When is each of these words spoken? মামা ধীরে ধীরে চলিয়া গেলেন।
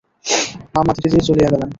মামা 0.75 0.91
ধীরে 0.95 1.09
ধীরে 1.11 1.23
চলিয়া 1.27 1.49
গেলেন। 1.53 1.69